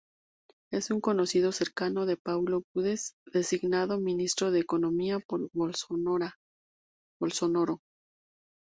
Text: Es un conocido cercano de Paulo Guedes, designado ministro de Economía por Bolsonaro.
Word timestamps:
Es 0.71 0.89
un 0.89 0.99
conocido 0.99 1.51
cercano 1.51 2.07
de 2.07 2.17
Paulo 2.17 2.63
Guedes, 2.73 3.13
designado 3.31 3.99
ministro 3.99 4.49
de 4.49 4.59
Economía 4.61 5.19
por 5.19 5.47
Bolsonaro. 5.53 6.31